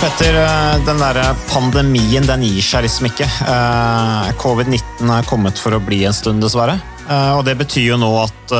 [0.00, 1.18] Petter, eh, den der
[1.50, 3.26] pandemien den gir seg liksom ikke.
[3.26, 6.78] Eh, Covid-19 er kommet for å bli en stund, dessverre.
[7.04, 8.54] Eh, Og det betyr jo nå at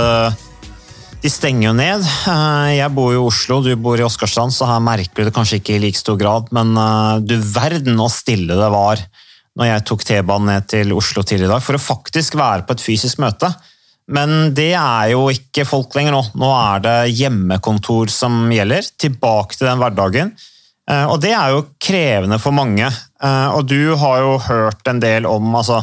[1.23, 2.05] de stenger jo ned.
[2.77, 5.63] Jeg bor jo i Oslo, du bor i Åsgårdstrand, så her merker du det kanskje
[5.63, 6.77] ikke i like stor grad, men
[7.25, 9.01] du verden så stille det var
[9.57, 12.77] når jeg tok T-banen ned til Oslo tidligere i dag, for å faktisk være på
[12.77, 13.49] et fysisk møte.
[14.09, 16.23] Men det er jo ikke folk lenger nå.
[16.37, 18.89] Nå er det hjemmekontor som gjelder.
[19.01, 20.33] Tilbake til den hverdagen.
[20.91, 22.89] Eh, Og det er jo krevende for mange.
[23.23, 25.83] Eh, Og du har jo hørt en del om, altså,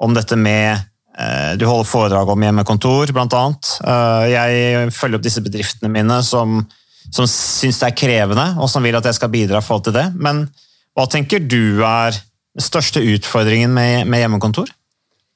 [0.00, 0.78] om dette med
[1.18, 3.10] eh, Du holder foredrag om hjemmekontor.
[3.12, 6.62] Eh, Jeg følger opp disse bedriftene mine som,
[7.10, 9.98] som syns det er krevende, og som vil at jeg skal bidra i forhold til
[9.98, 10.08] det.
[10.16, 10.48] Men
[10.96, 14.68] hva tenker du er den største utfordringen med, med hjemmekontor?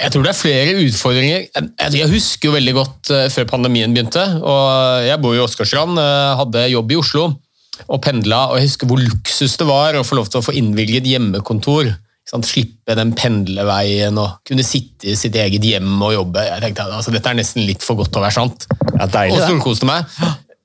[0.03, 1.45] Jeg tror det er flere utfordringer.
[1.55, 4.25] Jeg, jeg husker jo veldig godt før pandemien begynte.
[4.43, 6.01] og Jeg bor i Åsgårdstrand,
[6.41, 7.27] hadde jobb i Oslo
[7.89, 8.45] og pendla.
[8.53, 11.93] og Jeg husker hvor luksus det var å få lov til å få innvilget hjemmekontor.
[12.29, 12.47] Sant?
[12.47, 16.45] Slippe den pendleveien og kunne sitte i sitt eget hjem og jobbe.
[16.47, 18.67] Jeg tenkte altså, Dette er nesten litt for godt til å være sant.
[18.99, 20.07] Ja, deilig, og storkoste meg.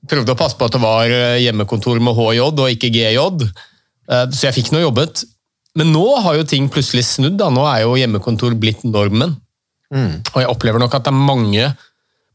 [0.08, 3.18] Prøvde å passe på at det var eh, hjemmekontor med HJ og ikke GJ.
[4.08, 5.24] Eh, Så jeg fikk nå jobbet.
[5.76, 7.36] Men nå har jo ting plutselig snudd.
[7.40, 7.50] da.
[7.52, 9.34] Nå er jo hjemmekontor blitt normen.
[10.34, 11.68] Og jeg opplever nok at det er mange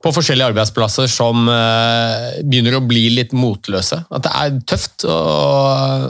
[0.03, 4.01] på forskjellige arbeidsplasser som eh, begynner å bli litt motløse.
[4.11, 5.17] At det er tøft å,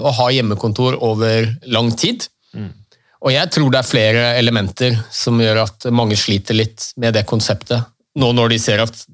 [0.01, 2.25] å ha hjemmekontor over lang tid.
[3.23, 7.23] Og jeg tror det er flere elementer som gjør at mange sliter litt med det
[7.29, 7.85] konseptet.
[8.19, 9.05] Nå når de ser at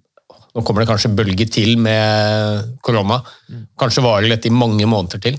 [0.56, 3.20] nå kommer det kanskje bølger til med korona.
[3.80, 5.38] Kanskje varer dette i mange måneder til.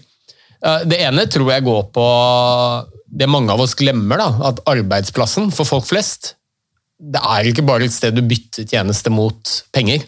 [0.62, 2.06] Eh, Det ene tror jeg går på
[3.10, 6.36] det mange av oss glemmer, da, at arbeidsplassen for folk flest
[7.00, 10.04] det er ikke bare et sted du bytter tjeneste mot penger.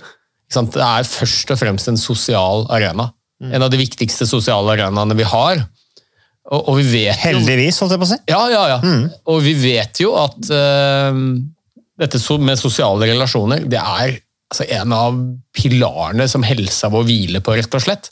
[0.53, 3.09] Det er først og fremst en sosial arena.
[3.43, 5.65] En av de viktigste sosiale arenaene vi har.
[6.53, 8.19] Og, og vi vet Heldigvis, holdt jeg på å si.
[8.31, 8.79] ja, ja, ja.
[9.31, 11.19] Og vi vet jo at uh,
[12.03, 15.19] dette med sosiale relasjoner, det er altså, en av
[15.57, 18.11] pilarene som helsa vår hviler på, rett og slett.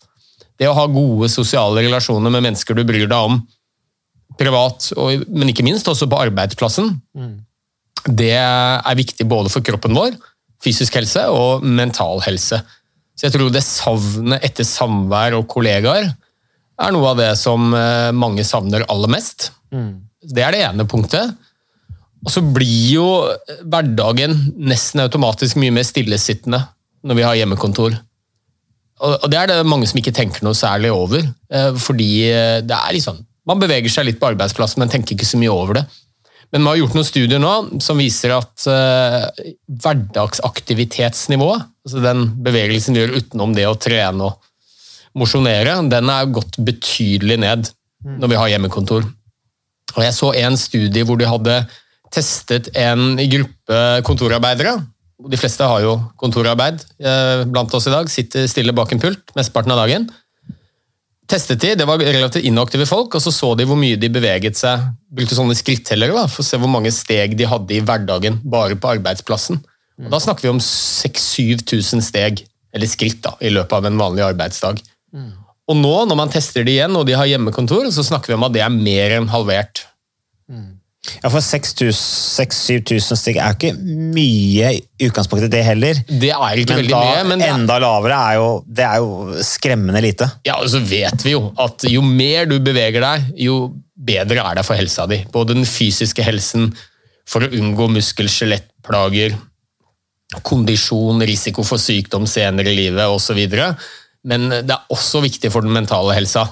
[0.60, 3.40] Det å ha gode sosiale relasjoner med mennesker du bryr deg om
[4.40, 6.94] privat, og, men ikke minst også på arbeidsplassen,
[8.08, 10.14] det er viktig både for kroppen vår,
[10.64, 12.60] fysisk helse og mental helse.
[13.16, 16.08] Så jeg tror det savnet etter samvær og kollegaer
[16.80, 19.50] er noe av det som eh, mange savner aller mest.
[20.24, 21.34] Det er det ene punktet.
[22.24, 23.04] Og så blir jo
[23.64, 26.60] hverdagen nesten automatisk mye mer stillesittende
[27.04, 27.94] når vi har hjemmekontor.
[29.00, 31.24] Og det er det mange som ikke tenker noe særlig over.
[31.52, 35.26] eh, Fordi eh, det er liksom Man beveger seg litt på arbeidsplassen, men tenker ikke
[35.26, 35.84] så mye over det.
[36.50, 39.26] Men vi har gjort noen studier nå som viser at eh,
[39.84, 44.48] hverdagsaktivitetsnivået, altså den bevegelsen vi gjør utenom det å trene og
[45.18, 47.70] mosjonere, den er gått betydelig ned
[48.02, 49.06] når vi har hjemmekontor.
[49.96, 51.56] Og jeg så en studie hvor de hadde
[52.14, 54.78] testet en gruppe kontorarbeidere.
[55.30, 59.34] De fleste har jo kontorarbeid eh, blant oss i dag, sitter stille bak en pult
[59.38, 60.08] mesteparten av dagen.
[61.30, 64.58] Testet de, Det var relativt inaktive folk, og så så de hvor mye de beveget
[64.58, 64.88] seg.
[65.14, 68.90] Brukte sånne skrittellere for å se hvor mange steg de hadde i hverdagen bare på
[68.96, 69.60] arbeidsplassen.
[70.00, 72.42] Og da snakker vi om 6000-7000 steg,
[72.74, 74.80] eller skritt, da, i løpet av en vanlig arbeidsdag.
[75.70, 78.46] Og nå, når man tester det igjen, og de har hjemmekontor, så snakker vi om
[78.48, 79.84] at det er mer enn halvert.
[81.00, 83.70] Ja, for 6000-7000 stykk er jo ikke
[84.12, 86.00] mye i utgangspunktet, det heller.
[86.06, 89.00] Det er ikke Men veldig da mye, men enda er, lavere er jo, det er
[89.00, 90.28] jo skremmende lite.
[90.44, 93.56] ja, og så vet vi jo at jo mer du beveger deg, jo
[93.96, 95.22] bedre er det for helsa di.
[95.32, 96.68] Både den fysiske helsen,
[97.30, 99.36] for å unngå muskel-skjelettplager,
[100.46, 103.40] kondisjon, risiko for sykdom senere i livet osv.
[104.28, 106.44] Men det er også viktig for den mentale helsa.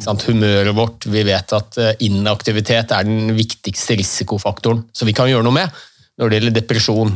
[0.00, 0.24] Sant?
[0.30, 1.06] Humøret vårt.
[1.12, 5.84] Vi vet at eh, inaktivitet er den viktigste risikofaktoren som vi kan gjøre noe med
[6.16, 7.14] når det gjelder depresjon.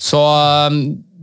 [0.00, 0.78] Så eh,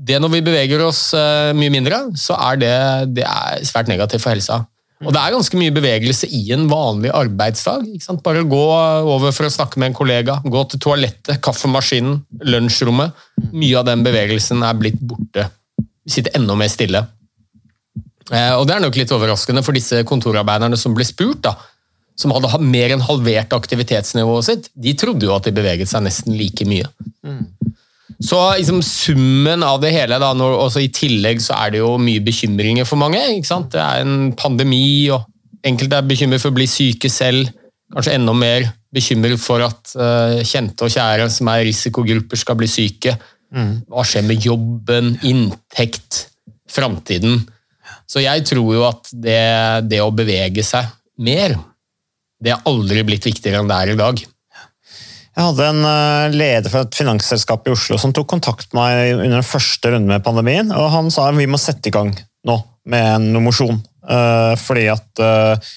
[0.10, 2.76] det når vi beveger oss eh, mye mindre, så er det,
[3.20, 4.64] det er svært negativt for helsa.
[5.00, 7.86] Og det er ganske mye bevegelse i en vanlig arbeidsdag.
[8.24, 13.16] Bare gå over for å snakke med en kollega, gå til toalettet, kaffemaskinen, lunsjrommet.
[13.54, 15.48] Mye av den bevegelsen er blitt borte.
[15.80, 17.06] Vi sitter enda mer stille.
[18.32, 21.56] Eh, Og det er nok litt overraskende for disse kontorarbeiderne som ble spurt, da,
[22.20, 24.70] som hadde mer enn halvert aktivitetsnivået sitt.
[24.76, 26.86] De trodde jo at de beveget seg nesten like mye.
[28.20, 31.94] Så liksom, summen av det hele, da, når, også i tillegg så er det jo
[32.02, 33.22] mye bekymringer for mange.
[33.38, 33.72] ikke sant?
[33.72, 35.24] Det er en pandemi, og
[35.64, 37.48] enkelte er bekymret for å bli syke selv.
[37.94, 42.68] Kanskje enda mer bekymret for at uh, kjente og kjære som er risikogrupper skal bli
[42.70, 43.16] syke.
[43.90, 46.28] Hva skjer med jobben, inntekt,
[46.70, 47.40] framtiden?
[48.10, 49.42] Så jeg tror jo at det,
[49.90, 50.88] det å bevege seg
[51.22, 51.54] mer,
[52.42, 54.22] det har aldri blitt viktigere enn det er i dag.
[55.40, 59.12] Jeg hadde en eh, leder for et finansselskap i Oslo som tok kontakt med meg
[59.20, 62.12] under den første runden med pandemien, og han sa vi må sette i gang
[62.48, 62.58] nå
[62.90, 63.78] med en mosjon.
[64.10, 65.70] Eh, fordi at eh,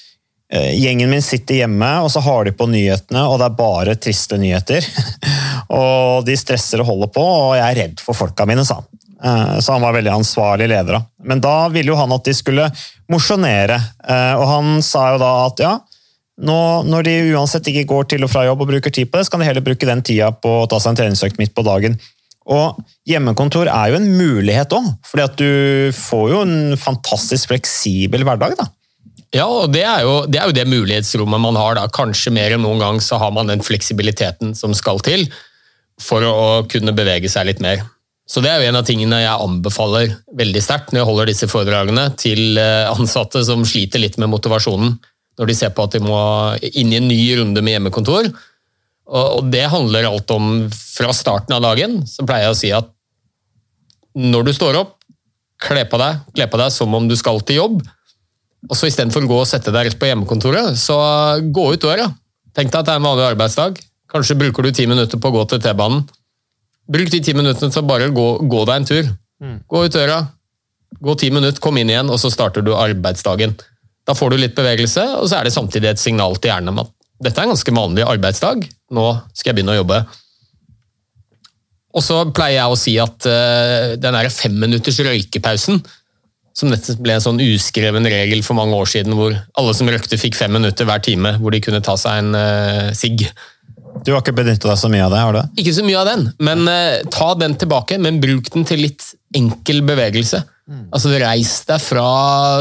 [0.73, 4.39] gjengen min sitter hjemme, og så har de på nyhetene, og det er bare triste
[4.41, 4.87] nyheter.
[5.79, 8.89] og de stresser og holder på, og jeg er redd for folka mine, sa han.
[9.23, 11.01] Eh, Så han var veldig ansvarlig leder.
[11.23, 12.69] Men da ville jo han at de skulle
[13.11, 15.73] mosjonere, eh, og han sa jo da at ja,
[16.43, 16.57] nå,
[16.89, 19.31] når de uansett ikke går til og fra jobb og bruker tid på det, så
[19.35, 21.99] kan de heller bruke den tida på å ta seg en treningsøkt midt på dagen.
[22.49, 28.25] Og hjemmekontor er jo en mulighet òg, fordi at du får jo en fantastisk fleksibel
[28.27, 28.57] hverdag.
[28.59, 28.67] da.
[29.33, 31.77] Ja, og det er, jo, det er jo det mulighetsrommet man har.
[31.79, 31.87] da.
[31.87, 35.25] Kanskje mer enn noen gang så har man den fleksibiliteten som skal til
[36.01, 36.35] for å
[36.69, 37.85] kunne bevege seg litt mer.
[38.29, 41.49] Så Det er jo en av tingene jeg anbefaler veldig sterkt når jeg holder disse
[41.51, 44.95] foredragene til eh, ansatte som sliter litt med motivasjonen
[45.39, 46.17] når de ser på at de må
[46.77, 48.29] inn i en ny runde med hjemmekontor.
[49.13, 52.03] Og Det handler alt om fra starten av dagen.
[52.07, 52.89] Så pleier jeg å si at
[54.13, 54.99] når du står opp,
[55.63, 57.79] kle på deg, kle på deg som om du skal til jobb.
[58.69, 60.95] Og så Istedenfor å gå og sette deg rett på hjemmekontoret, så
[61.43, 62.07] gå ut døra.
[62.53, 63.81] Tenk deg at det er en vanlig arbeidsdag.
[64.13, 66.05] Kanskje bruker du ti minutter på å gå til T-banen.
[66.91, 69.11] Bruk de ti minuttene til å bare gå, gå deg en tur.
[69.67, 70.17] Gå ut døra,
[71.03, 73.55] gå ti minutter, kom inn igjen, og så starter du arbeidsdagen.
[74.07, 76.83] Da får du litt bevegelse, og så er det samtidig et signal til hjernen om
[76.83, 76.91] at
[77.23, 79.99] dette er en ganske vanlig arbeidsdag, nå skal jeg begynne å jobbe.
[81.93, 85.83] Og så pleier jeg å si at uh, den der femminutters røykepausen,
[86.53, 90.19] som nettopp ble en sånn uskreven regel for mange år siden, hvor alle som røykte
[90.21, 93.25] fikk fem minutter hver time, hvor de kunne ta seg en uh, sigg.
[94.03, 95.59] Du har ikke benyttet deg så mye av det, har du?
[95.61, 99.05] Ikke så mye av den, men uh, ta den tilbake, men bruk den til litt
[99.37, 100.41] enkel bevegelse.
[100.95, 102.07] Altså Reis deg fra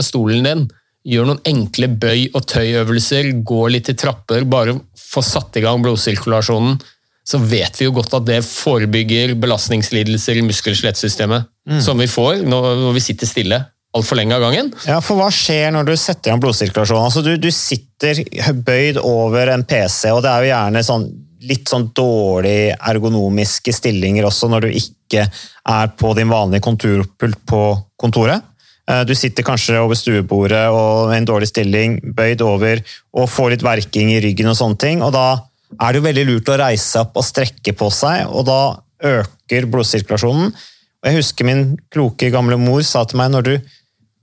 [0.02, 0.64] stolen din,
[1.06, 5.82] gjør noen enkle bøy- og tøyøvelser, gå litt i trapper, bare få satt i gang
[5.82, 6.81] blodsirkulasjonen.
[7.26, 11.46] Så vet vi jo godt at det forebygger belastningslidelser i muskel-skjelettsystemet,
[11.82, 13.61] som vi får når vi sitter stille
[13.97, 14.71] altfor lenge av gangen.
[14.89, 17.09] Ja, for hva skjer når du setter i gang blodsirkulasjonen?
[17.11, 18.23] Altså, du, du sitter
[18.65, 21.05] bøyd over en PC, og det er jo gjerne sånn,
[21.43, 27.63] litt sånn dårlig ergonomiske stillinger også når du ikke er på din vanlige konturpult på
[28.01, 28.44] kontoret.
[28.89, 32.81] Eh, Du sitter kanskje over stuebordet og en dårlig stilling, bøyd over,
[33.13, 35.27] og får litt verking i ryggen og sånne ting, og da
[35.81, 38.61] er det jo veldig lurt å reise opp og strekke på seg, og da
[39.03, 40.53] øker blodsirkulasjonen.
[41.03, 43.55] Og jeg husker min kloke gamle mor sa til meg når du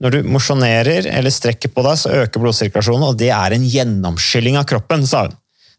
[0.00, 4.56] når du mosjonerer eller strekker på deg, så øker blodsirkulasjonen, og det er en gjennomskylling
[4.60, 5.36] av kroppen, sa hun.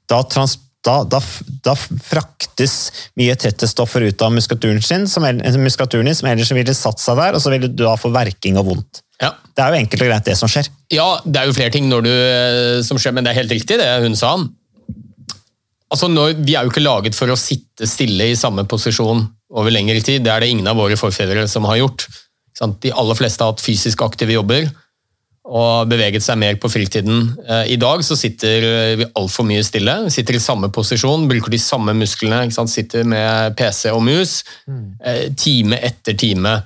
[0.10, 1.22] Da, trans, da, da,
[1.66, 2.76] da fraktes
[3.18, 5.26] mye tettestoffer ut av muskulaturen sin, som,
[5.62, 8.62] muskulaturen din, som ellers ville satt seg der, og så ville du da få verking
[8.62, 9.02] og vondt.
[9.22, 9.36] Ja.
[9.54, 10.70] Det er jo enkelt og greit det som skjer.
[10.94, 13.78] Ja, det er jo flere ting du, eh, som skjer, men det er helt riktig
[13.82, 14.36] det hun sa.
[15.92, 19.74] Altså, når, vi er jo ikke laget for å sitte stille i samme posisjon over
[19.74, 20.24] lengre tid.
[20.24, 22.08] Det er det ingen av våre forfedre som har gjort.
[22.62, 22.78] Sant?
[22.84, 24.70] De aller fleste har hatt fysisk aktive jobber
[25.52, 27.32] og beveget seg mer på fritiden.
[27.44, 29.96] Eh, I dag så sitter eh, vi altfor mye stille.
[30.06, 32.52] Vi sitter i samme posisjon, bruker de samme musklene.
[32.70, 36.60] Sitter med PC og mus eh, time etter time.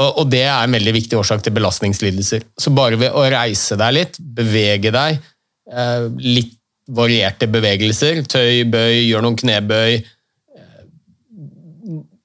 [0.00, 2.48] Og, det er en veldig viktig årsak til belastningslidelser.
[2.58, 5.20] Så bare ved å reise deg litt, bevege deg,
[6.18, 6.56] litt
[6.90, 10.00] varierte bevegelser, tøy, bøy, gjør noen knebøy,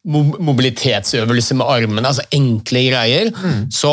[0.08, 3.32] mobilitetsøvelse med armene, altså enkle greier,
[3.74, 3.92] så,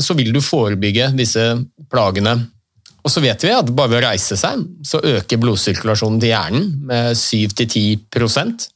[0.00, 1.44] så vil du forebygge disse
[1.92, 2.38] plagene.
[3.04, 6.70] Og så vet vi at bare ved å reise seg, så øker blodsirkulasjonen til hjernen
[6.88, 8.70] med 7-10%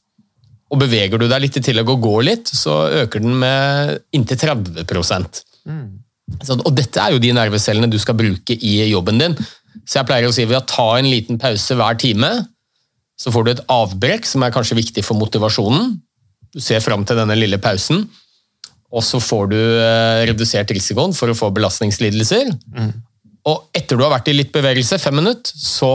[0.69, 4.37] Og beveger du deg litt i tillegg og går litt, så øker den med inntil
[4.37, 4.85] 30
[6.45, 9.33] så, Og dette er jo de nervecellene du skal bruke i jobben din.
[9.81, 12.29] Så jeg pleier å si ved å ta en liten pause hver time,
[13.19, 15.97] så får du et avbrekk som er kanskje viktig for motivasjonen.
[16.55, 18.07] Du ser fram til denne lille pausen,
[18.89, 22.53] og så får du eh, redusert risikoen for å få belastningslidelser.
[23.49, 25.91] Og etter du har vært i litt bevegelse, fem minutter, så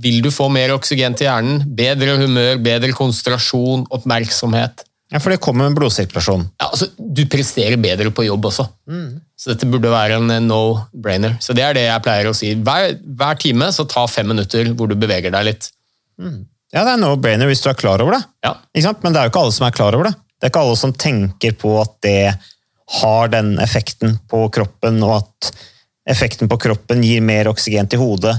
[0.00, 4.84] vil du få mer oksygen til hjernen, bedre humør, bedre konsentrasjon, oppmerksomhet.
[5.10, 6.44] Ja, For det kommer med blodsirkulasjon.
[6.60, 8.68] Ja, altså, du presterer bedre på jobb også.
[9.40, 11.34] Så dette burde være en no-brainer.
[11.42, 12.52] Så det er det jeg pleier å si.
[12.54, 15.66] Hver, hver time så ta fem minutter hvor du beveger deg litt.
[16.72, 18.22] Ja, det er no-brainer hvis du er klar over det.
[18.46, 18.54] Ja.
[19.02, 20.14] Men det er jo ikke alle som er klar over det.
[20.38, 22.34] Det er ikke alle som tenker på at det
[23.00, 25.50] har den effekten på kroppen, og at
[26.10, 28.32] effekten på kroppen gir mer oksygen til hodet,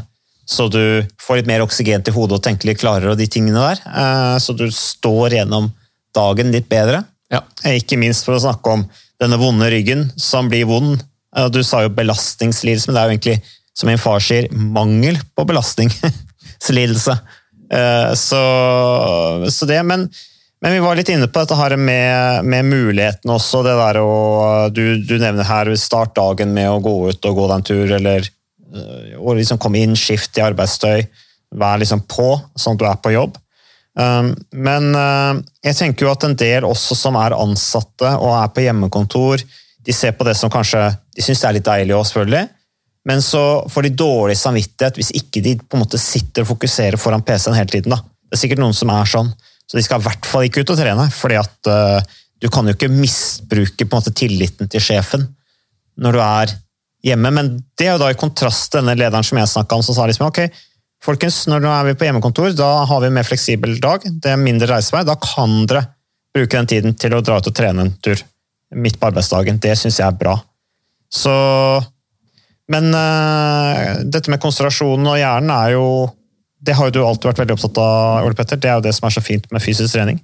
[0.51, 0.81] så du
[1.21, 3.83] får litt mer oksygen til hodet og tenker litt klarere og de tingene der.
[3.87, 5.69] Eh, Så du står gjennom
[6.15, 7.03] dagen litt bedre.
[7.31, 7.43] Ja.
[7.63, 8.83] Eh, Ikke minst for å snakke om
[9.21, 11.03] denne vonde ryggen som blir vond.
[11.37, 13.41] Eh, Du sa jo belastningslidelse, men det er jo egentlig,
[13.77, 17.15] som min far sier, mangel på belastningslidelse.
[17.71, 18.41] Eh, Så,
[19.49, 20.09] så det, men,
[20.61, 23.63] men vi var litt inne på dette her med, med muligheten også.
[23.63, 24.11] det der å,
[24.73, 27.93] du, du nevner her start dagen med å gå ut og gå deg en tur,
[27.99, 31.07] eller eh, å liksom komme inn, skift i arbeidstøy,
[31.59, 33.39] vær liksom på, sånn at du er på jobb.
[33.91, 35.35] Um, Men uh,
[35.65, 39.43] jeg tenker jo at en del også som er ansatte og er på hjemmekontor,
[39.83, 40.79] de ser på det som kanskje
[41.11, 42.45] De syns det er litt deilig òg, selvfølgelig,
[43.07, 46.99] men så får de dårlig samvittighet hvis ikke de på en måte sitter og fokuserer
[47.01, 47.95] foran PC-en hele tiden.
[47.95, 48.01] da.
[48.01, 49.31] Det er sikkert noen som er sånn,
[49.65, 51.07] så de skal i hvert fall ikke ut og trene.
[51.15, 55.27] fordi at uh, du kan jo ikke misbruke på en måte tilliten til sjefen
[56.01, 56.53] når du er
[57.05, 57.31] hjemme.
[57.33, 59.97] Men det er jo da i kontrast til denne lederen som jeg snakka om, som
[59.97, 60.43] sa liksom ok,
[61.01, 64.33] folkens, når nå er vi på hjemmekontor, da har vi en mer fleksibel dag, det
[64.33, 65.87] er mindre reisevei, da kan dere
[66.35, 68.21] bruke den tiden til å dra ut og trene en tur
[68.77, 69.59] midt på arbeidsdagen.
[69.59, 70.37] Det syns jeg er bra.
[71.11, 71.33] Så
[72.69, 75.85] Men uh, dette med konsentrasjonen og hjernen er jo
[76.61, 78.59] Det har jo du alltid vært veldig opptatt av, Ole Petter.
[78.61, 80.21] Det er jo det som er så fint med fysisk trening.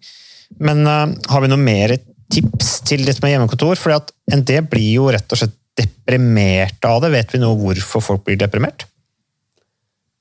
[0.61, 1.95] Men uh, har vi noe mer
[2.33, 3.79] tips til dette med hjemmekontor?
[3.79, 7.11] Fordi at en del blir jo rett og slett deprimert av det.
[7.13, 8.85] Vet vi nå hvorfor folk blir deprimert?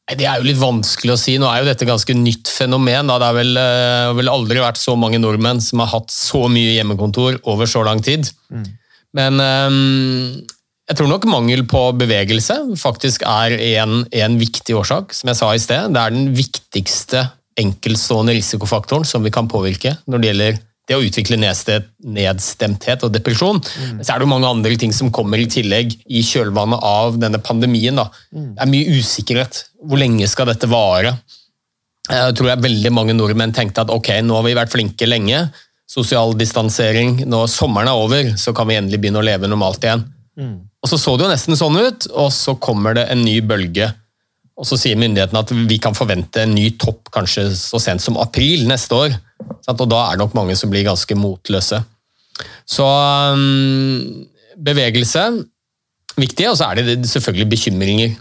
[0.06, 1.34] Det er jo litt vanskelig å si.
[1.40, 3.08] Nå er jo dette ganske nytt fenomen.
[3.10, 3.18] Da.
[3.18, 6.76] Det har vel, eh, vel aldri vært så mange nordmenn som har hatt så mye
[6.76, 8.28] hjemmekontor over så lang tid.
[9.16, 10.46] Men eh,
[10.86, 15.16] jeg tror nok mangel på bevegelse faktisk er en, en viktig årsak.
[15.16, 17.24] Som jeg sa i sted, det er den viktigste
[17.58, 23.58] enkeltstående risikofaktoren som vi kan påvirke når det gjelder det å utvikle nedstemthet og depresjon.
[23.96, 27.18] Men så er det jo mange andre ting som kommer i tillegg i kjølvannet av
[27.18, 27.98] denne pandemien.
[27.98, 28.06] Da.
[28.30, 29.64] Det er mye usikkerhet.
[29.82, 31.16] Hvor lenge skal dette vare?
[32.06, 35.48] Jeg tror jeg veldig mange nordmenn tenkte at ok, nå har vi vært flinke lenge.
[35.90, 37.24] Sosial distansering.
[37.26, 40.06] Når sommeren er over, så kan vi endelig begynne å leve normalt igjen.
[40.86, 43.88] Og så så det jo nesten sånn ut, og så kommer det en ny bølge.
[44.54, 48.14] Og så sier myndighetene at vi kan forvente en ny topp kanskje så sent som
[48.22, 49.16] april neste år.
[49.66, 51.82] Og da er det nok mange som blir ganske motløse.
[52.70, 54.22] Så um,
[54.62, 55.26] bevegelse
[56.16, 58.16] viktig, og så er det selvfølgelig bekymringer.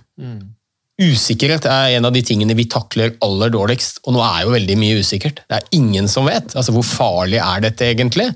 [0.96, 4.78] Usikkerhet er en av de tingene vi takler aller dårligst, og nå er jo veldig
[4.80, 5.42] mye usikkert.
[5.44, 6.54] Det er ingen som vet.
[6.56, 8.30] Altså, Hvor farlig er dette egentlig?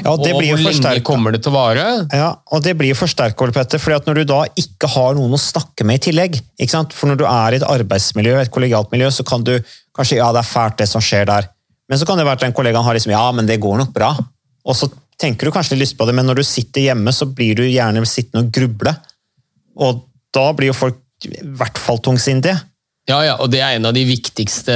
[0.00, 1.84] Ja, det og blir jo hvor lenge kommer det til å vare?
[2.16, 5.42] Ja, og det blir forsterket, Petter, fordi at når du da ikke har noen å
[5.42, 6.96] snakke med i tillegg, ikke sant?
[6.96, 9.52] for når du er i et arbeidsmiljø, et kollegialt miljø, så kan du
[9.96, 11.52] kanskje, ja, det er fælt det som skjer der,
[11.90, 13.92] men så kan det være at den kollegaen har liksom, ja, men det går nok
[13.92, 14.14] bra,
[14.64, 14.88] og så
[15.20, 17.66] tenker du kanskje litt lyst på det, men når du sitter hjemme, så blir du
[17.68, 18.96] gjerne sittende og gruble,
[19.76, 22.58] og da blir jo folk i hvert fall tungsindige.
[23.06, 24.74] Ja, ja, og det er en av de viktigste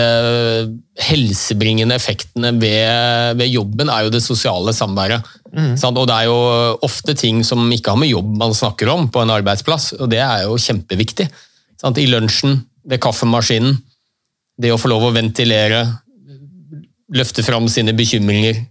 [1.02, 5.26] helsebringende effektene ved, ved jobben, er jo det sosiale samværet.
[5.50, 5.98] Sant?
[5.98, 6.36] Og det er jo
[6.86, 10.22] ofte ting som ikke har med jobb man snakker om på en arbeidsplass, og det
[10.22, 11.26] er jo kjempeviktig.
[11.80, 11.98] Sant?
[11.98, 13.74] I lunsjen, ved kaffemaskinen,
[14.60, 15.82] det å få lov å ventilere,
[17.10, 18.62] løfte fram sine bekymringer,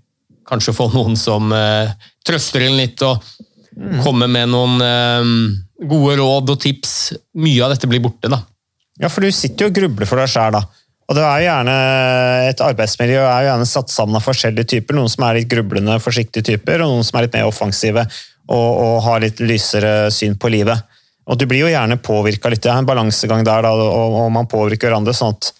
[0.47, 1.91] kanskje få noen som eh,
[2.25, 3.19] trøster en litt og
[4.05, 5.33] kommer med noen eh,
[5.79, 6.95] gode råd og tips.
[7.39, 8.41] Mye av dette blir borte, da.
[8.99, 10.65] Ja, for du sitter jo og grubler for deg sjæl, da.
[11.09, 11.75] Og det er jo gjerne,
[12.49, 14.97] Et arbeidsmiljø er jo gjerne satt sammen av forskjellige typer.
[14.97, 18.05] Noen som er litt grublende, forsiktige typer, og noen som er litt mer offensive
[18.49, 20.85] og, og har litt lysere syn på livet.
[21.29, 22.61] Og Du blir jo gjerne påvirka litt.
[22.61, 25.13] Det er en balansegang der, da, og, og man påvirker hverandre.
[25.17, 25.51] sånn at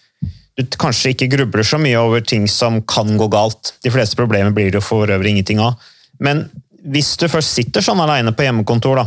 [0.59, 3.75] du kanskje ikke grubler så mye over ting som kan gå galt.
[3.85, 5.79] De fleste problemer blir det jo for øvrig ingenting av.
[6.19, 6.49] Men
[6.83, 9.05] hvis du først sitter sånn aleine på hjemmekontor, da,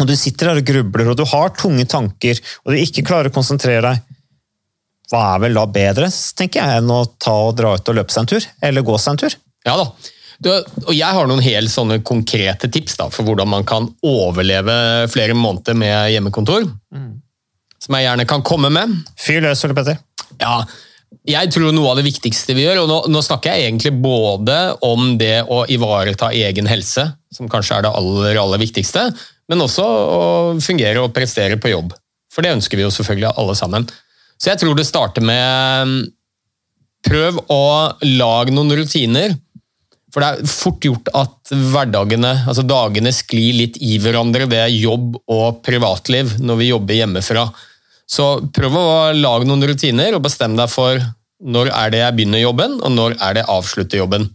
[0.00, 3.30] og du sitter der og grubler, og du har tunge tanker, og du ikke klarer
[3.30, 4.18] å konsentrere deg,
[5.12, 6.08] hva er vel da bedre,
[6.38, 8.46] tenker jeg, enn å ta og dra ut og løpe seg en tur?
[8.64, 9.36] Eller gå seg en tur?
[9.68, 9.90] Ja da.
[10.42, 14.74] Du, og jeg har noen helt sånne konkrete tips da, for hvordan man kan overleve
[15.12, 16.64] flere måneder med hjemmekontor.
[17.82, 18.96] Som jeg gjerne kan komme med.
[19.20, 20.00] Fyr løs, Ole Petter.
[20.40, 20.62] Ja,
[21.28, 24.56] jeg tror noe av det viktigste vi gjør, og nå, nå, snakker jeg egentlig både
[24.82, 29.10] om det å ivareta egen helse, som kanskje er det aller, aller viktigste,
[29.52, 30.24] men også å
[30.64, 31.92] fungere og prestere på jobb.
[32.32, 33.86] For det ønsker vi jo selvfølgelig alle sammen.
[34.40, 36.06] Så jeg tror det starter med
[37.04, 37.64] prøv å
[38.06, 39.34] lage noen rutiner.
[40.12, 45.16] For det er fort gjort at hverdagene, altså dagene sklir litt i hverandre ved jobb
[45.32, 47.46] og privatliv når vi jobber hjemmefra.
[48.08, 51.00] Så prøv å lage noen rutiner og bestem deg for
[51.42, 54.28] når er det jeg begynner jobben, og når er det jeg avslutter jobben.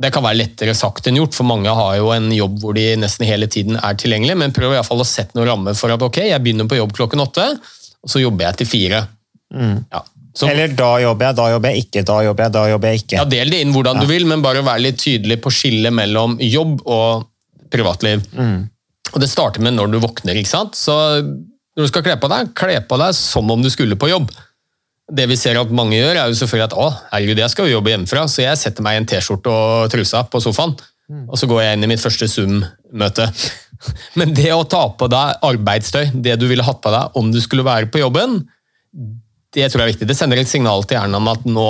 [0.00, 2.86] Det kan være lettere sagt enn gjort, for mange har jo en jobb hvor de
[2.96, 5.92] nesten hele tiden er tilgjengelig, men prøv i hvert fall å sette noen rammer for
[5.92, 7.44] at ok, jeg begynner på jobb klokken åtte,
[8.00, 9.02] og så jobber jeg til fire.
[9.52, 9.84] Mm.
[9.92, 10.00] Ja.
[10.32, 13.02] Så, Eller da jobber jeg, da jobber jeg ikke, da jobber jeg, da jobber jeg
[13.02, 13.16] ikke.
[13.18, 14.00] ja, Del det inn hvordan Ja.
[14.06, 17.26] du vil, men bare vær litt tydelig på skillet mellom jobb og
[17.70, 18.22] privatliv.
[18.32, 18.68] Mm.
[19.12, 20.38] Og Det starter med når du våkner.
[20.38, 20.78] ikke sant?
[20.78, 20.94] Så
[21.76, 24.30] Når du skal kle på deg, kle på deg som om du skulle på jobb.
[25.10, 27.76] Det vi ser at mange gjør, er jo selvfølgelig at å, herregud, jeg skal jo
[27.76, 30.76] jobbe hjemmefra, så jeg setter meg i en T-skjorte og trusa på sofaen,
[31.26, 33.26] og så går jeg inn i mitt første Zoom-møte.
[34.20, 37.40] Men det å ta på deg arbeidstøy, det du ville hatt på deg om du
[37.42, 38.42] skulle være på jobben,
[39.54, 40.08] det tror jeg er viktig.
[40.10, 41.68] Det sender et signal til hjernen om at nå,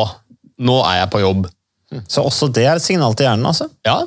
[0.61, 1.47] nå er jeg på jobb.
[2.11, 3.71] Så også det er et signal til hjernen, altså?
[3.87, 4.03] Ja,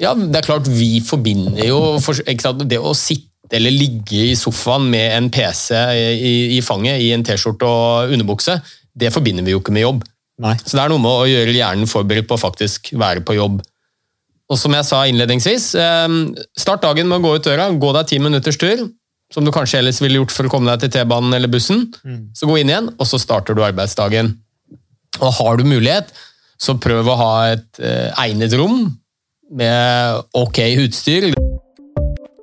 [0.00, 2.18] ja det er klart vi forbinder jo for,
[2.62, 7.24] det å sitte eller ligge i sofaen med en PC i, i fanget i en
[7.24, 8.58] T-skjorte og underbukse,
[8.98, 10.04] det forbinder vi jo ikke med jobb.
[10.42, 10.54] Nei.
[10.62, 13.58] Så det er noe med å gjøre hjernen forberedt på å faktisk være på jobb.
[14.48, 16.08] Og som jeg sa innledningsvis, eh,
[16.56, 18.86] start dagen med å gå ut døra, gå deg ti minutters tur,
[19.32, 21.88] som du kanskje ellers ville gjort for å komme deg til T-banen eller bussen.
[22.34, 24.38] Så gå inn igjen, og så starter du arbeidsdagen.
[25.20, 26.08] Og har du mulighet,
[26.58, 28.96] så prøv å ha et eh, egnet rom
[29.50, 31.32] med ok utstyr.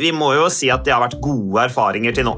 [0.00, 2.34] vi må jo si at det har vært gode erfaringer til nå.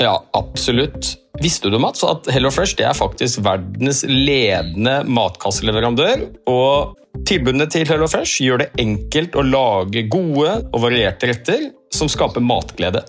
[0.00, 1.14] Ja, absolutt.
[1.42, 6.24] Visste du, Mats, at HelloFresh det er faktisk verdens ledende matkasseleverandør?
[6.48, 6.96] Og
[7.28, 13.04] tilbudene til HelloFresh gjør det enkelt å lage gode og varierte retter som skaper matglede.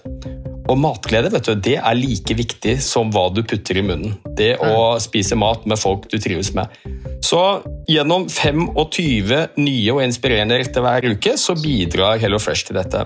[0.68, 4.18] Og matglede vet du, det er like viktig som hva du putter i munnen.
[4.36, 6.68] Det å spise mat med folk du trives med.
[7.24, 7.40] Så
[7.88, 13.06] gjennom 25 nye og inspirerende retter hver uke så bidrar HelloFresh til dette.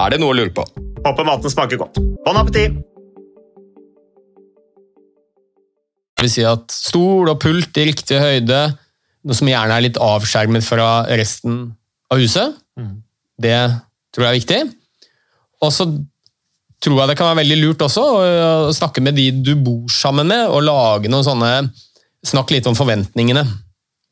[0.00, 0.64] Er det noe å lure på?
[1.04, 1.98] Håper maten smaker godt.
[2.24, 2.78] Bon appétit!
[6.16, 8.60] Det vil si at stol og pult i riktig høyde,
[9.24, 11.62] noe som gjerne er litt avskjermet fra resten
[12.12, 12.56] av huset.
[13.40, 13.56] Det
[14.12, 14.60] tror jeg er viktig.
[15.64, 15.86] Og så
[16.80, 20.28] tror jeg det kan være veldig lurt også å snakke med de du bor sammen
[20.28, 21.54] med, og lage noen sånne
[22.20, 23.40] Snakk litt om forventningene.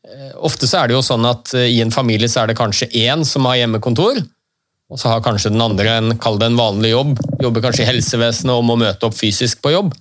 [0.09, 2.55] Eh, Ofte så er det jo sånn at eh, i en familie så er det
[2.57, 4.23] kanskje én som har hjemmekontor,
[4.89, 7.91] og så har kanskje den andre en, kall det en vanlig jobb, jobber kanskje i
[7.91, 9.93] helsevesenet og må møte opp fysisk på jobb.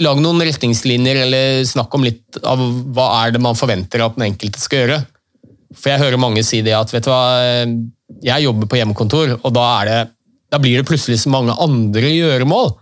[0.00, 2.60] Lag noen retningslinjer, eller snakk om litt av
[2.96, 5.00] hva er det man forventer at den enkelte skal gjøre.
[5.76, 7.66] For jeg hører mange si det at vet du hva,
[8.24, 9.98] jeg jobber på hjemmekontor, og da, det,
[10.50, 12.72] da blir det plutselig så mange andre gjøremål.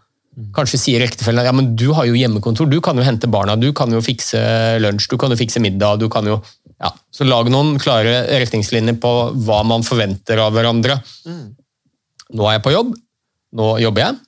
[0.55, 3.73] Kanskje sier ektefellen ja, men du har jo hjemmekontor, du kan jo hente barna, du
[3.75, 4.39] kan jo fikse
[4.79, 5.99] lunsj, du kan jo fikse middag.
[5.99, 6.39] du kan jo...
[6.79, 9.13] Ja, så lag noen klare retningslinjer på
[9.47, 11.01] hva man forventer av hverandre.
[12.39, 12.93] Nå er jeg på jobb,
[13.59, 14.19] nå jobber jeg.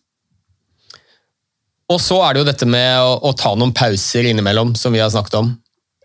[1.90, 5.02] Og så er det jo dette med å, å ta noen pauser innimellom, som vi
[5.02, 5.52] har snakket om.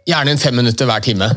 [0.10, 1.30] Gjerne en fem minutter hver time.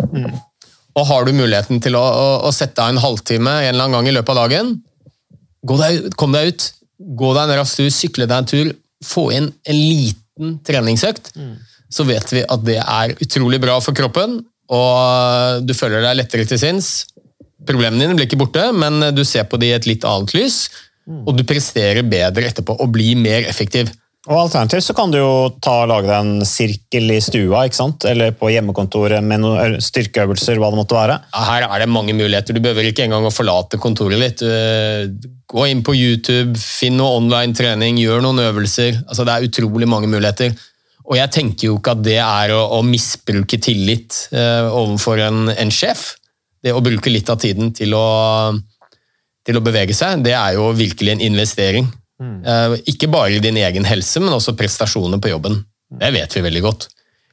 [0.99, 3.99] Og har du muligheten til å, å, å sette av en halvtime en eller annen
[3.99, 4.75] gang i løpet av dagen,
[5.68, 6.68] gå deg, kom deg ut.
[6.99, 8.71] Gå deg en rask tur, sykle deg en tur,
[9.07, 11.31] få inn en liten treningsøkt.
[11.94, 16.48] Så vet vi at det er utrolig bra for kroppen, og du føler deg lettere
[16.48, 17.07] til sinns.
[17.68, 20.68] Problemene dine blir ikke borte, men du ser på det i et litt annet lys,
[21.09, 23.90] og du presterer bedre etterpå og blir mer effektiv.
[24.28, 25.33] Og Alternativt så kan du jo
[25.64, 28.04] ta og lage deg en sirkel i stua, ikke sant?
[28.11, 31.16] eller på hjemmekontoret med noen styrkeøvelser, hva det måtte være.
[31.33, 32.52] Ja, Her er det mange muligheter.
[32.52, 34.44] Du behøver ikke engang å forlate kontoret ditt.
[34.44, 35.09] Eh,
[35.48, 38.98] Gå inn på YouTube, finn noe online trening, gjør noen øvelser.
[39.07, 40.52] Altså, det er utrolig mange muligheter.
[41.09, 45.47] Og jeg tenker jo ikke at det er å, å misbruke tillit eh, overfor en,
[45.55, 46.11] en sjef.
[46.64, 48.09] Det å bruke litt av tiden til å,
[49.47, 51.88] til å bevege seg, det er jo virkelig en investering.
[52.44, 55.62] Eh, ikke bare i din egen helse, men også prestasjoner på jobben.
[55.88, 56.88] Det vet vi veldig godt.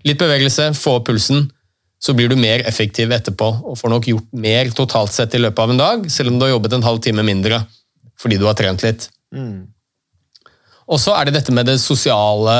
[0.06, 1.50] Litt bevegelse, få opp pulsen,
[2.00, 5.64] så blir du mer effektiv etterpå og får nok gjort mer totalt sett i løpet
[5.64, 7.64] av en dag, selv om du har jobbet en halv time mindre
[8.22, 9.10] fordi du har trent litt.
[10.86, 12.54] Og så er det dette med det sosiale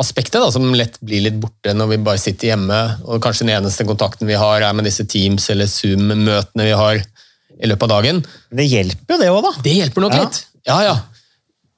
[0.00, 3.54] aspektet, da, som lett blir litt borte når vi bare sitter hjemme, og kanskje den
[3.56, 7.94] eneste kontakten vi har er med disse Teams- eller Zoom-møtene vi har i løpet av
[7.96, 8.20] dagen.
[8.52, 9.52] Det hjelper jo det òg, da.
[9.64, 10.24] Det hjelper nok Ja.
[10.26, 10.42] litt.
[10.66, 10.94] Ja, ja.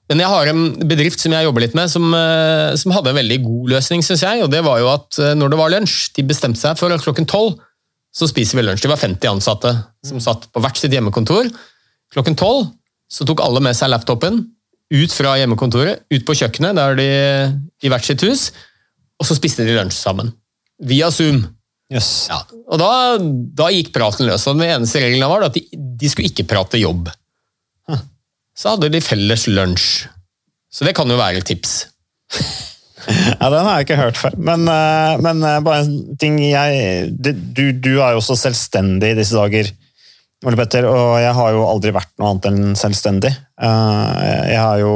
[0.08, 3.18] Men jeg har en bedrift som jeg jobber litt med, som, eh, som hadde en
[3.18, 4.42] veldig god løsning, syns jeg.
[4.42, 7.02] Og det var jo at eh, når det var lunsj, de bestemte seg for at
[7.02, 7.58] klokken tolv
[8.14, 8.82] så spiser vi lunsj.
[8.82, 9.72] De var 50 ansatte
[10.06, 11.50] som satt på hvert sitt hjemmekontor.
[12.14, 12.70] Klokken tolv
[13.10, 14.46] så tok alle med seg laptopen
[14.94, 17.08] ut fra hjemmekontoret, ut på kjøkkenet, der de
[17.82, 18.50] i hvert sitt hus,
[19.18, 20.32] og så spiste de lunsj sammen.
[20.86, 21.42] Via Zoom.
[21.92, 22.26] Yes.
[22.30, 22.90] Ja, og da,
[23.56, 24.46] da gikk praten løs.
[24.50, 27.08] og Den eneste regelen var at de, de skulle ikke prate jobb.
[28.56, 30.06] Så hadde de felles lunsj.
[30.72, 31.82] Så det kan jo være et tips.
[33.06, 34.34] Ja, Den har jeg ikke hørt før.
[34.34, 39.18] Men, eh, men eh, bare en ting jeg, du, du er jo også selvstendig i
[39.20, 39.68] disse dager,
[40.46, 43.32] Ole Petter, og jeg har jo aldri vært noe annet enn selvstendig.
[43.58, 44.92] Eh, Jeg har jo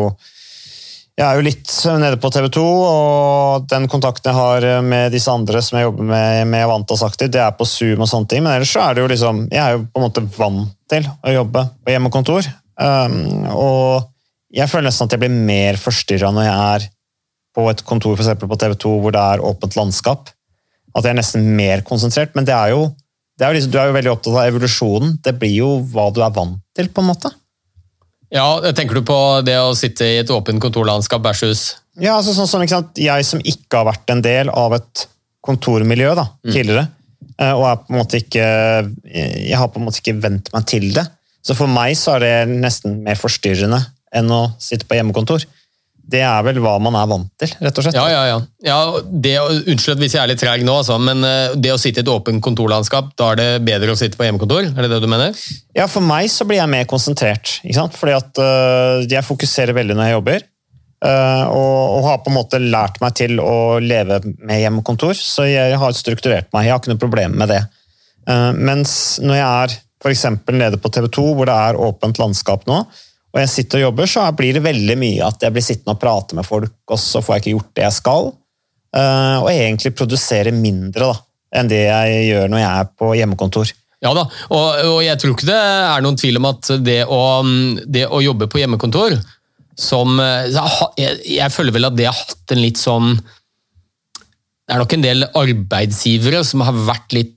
[1.20, 5.28] jeg er jo litt nede på TV 2, og den kontakten jeg har med disse
[5.28, 8.40] andre som jeg jobber med, med Vantas aktivt, det er på Zoom og sånne ting.
[8.46, 11.04] Men ellers så er det jo liksom Jeg er jo på en måte vant til
[11.10, 12.48] å jobbe på hjemmekontor.
[12.80, 13.18] Um,
[13.52, 14.08] og
[14.56, 16.88] jeg føler nesten at jeg blir mer forstyrra når jeg er
[17.58, 20.32] på et kontor for eksempel på TV 2 hvor det er åpent landskap.
[20.96, 22.32] At jeg er nesten mer konsentrert.
[22.38, 22.86] Men det er jo,
[23.46, 25.14] er jo liksom, du er jo veldig opptatt av evolusjonen.
[25.24, 27.30] Det blir jo hva du er vant til, på en måte.
[28.30, 31.64] Ja, Tenker du på det å sitte i et åpent kontorlandskap versus
[31.98, 35.06] Ja, altså sånn som sant, Jeg som ikke har vært en del av et
[35.42, 36.84] kontormiljø da, tidligere,
[37.40, 38.44] eh, og er på en måte ikke,
[39.08, 41.06] jeg har på en måte ikke vent meg til det.
[41.42, 43.80] Så for meg så er det nesten mer forstyrrende
[44.14, 45.46] enn å sitte på hjemmekontor.
[46.10, 47.96] Det er vel hva man er vant til, rett og slett.
[47.98, 48.38] Ja, ja, ja.
[48.66, 48.78] ja
[49.24, 49.34] det,
[49.70, 52.10] unnskyld hvis jeg er litt treg nå, altså, men eh, det å sitte i et
[52.10, 54.72] åpent kontorlandskap, da er det bedre å sitte på hjemmekontor?
[54.72, 55.36] Er det det du mener?
[55.76, 57.58] Ja, for meg så blir jeg mer konsentrert.
[57.62, 57.98] Ikke sant?
[57.98, 60.48] Fordi at uh, jeg fokuserer veldig når jeg jobber.
[61.00, 65.14] Uh, og, og har på en måte lært meg til å leve med hjemmekontor.
[65.16, 66.66] Så jeg har strukturert meg.
[66.66, 67.62] Jeg har ikke noe problem med det.
[68.28, 68.92] Uh, mens
[69.22, 70.26] når jeg er F.eks.
[70.56, 72.82] nede på TV 2, hvor det er åpent landskap nå,
[73.30, 76.00] og jeg sitter og jobber, så blir det veldig mye at jeg blir sittende og
[76.02, 78.30] prate med folk, og så får jeg ikke gjort det jeg skal.
[78.90, 81.18] Eh, og egentlig produsere mindre da,
[81.60, 83.74] enn det jeg gjør når jeg er på hjemmekontor.
[84.00, 84.66] Ja da, og,
[84.96, 87.20] og jeg tror ikke det er noen tvil om at det å,
[87.84, 89.18] det å jobbe på hjemmekontor
[89.80, 94.94] som jeg, jeg føler vel at det har hatt en litt sånn Det er nok
[94.96, 97.36] en del arbeidsgivere som har vært litt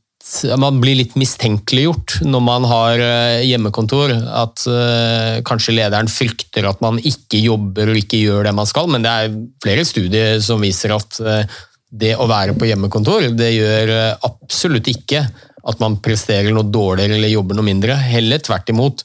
[0.58, 4.14] man blir litt mistenkeliggjort når man har eh, hjemmekontor.
[4.44, 8.88] At uh, kanskje lederen frykter at man ikke jobber og ikke gjør det man skal,
[8.92, 9.34] men det er
[9.64, 11.58] flere studier som viser at uh,
[11.94, 13.92] det å være på hjemmekontor, det gjør
[14.26, 15.26] absolutt ikke
[15.64, 17.96] at man presterer noe dårligere eller jobber noe mindre.
[17.96, 19.04] Heller tvert imot.